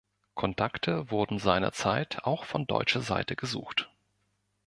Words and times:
Kontakte 0.33 1.11
wurden 1.11 1.37
seinerzeit 1.37 2.23
auch 2.23 2.45
von 2.45 2.65
deutscher 2.65 3.01
Seite 3.03 3.35
gesucht. 3.35 3.87